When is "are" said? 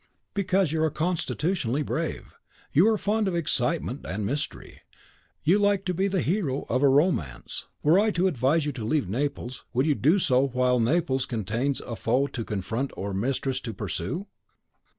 0.81-0.89, 2.89-2.97